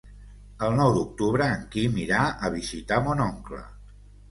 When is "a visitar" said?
2.49-3.01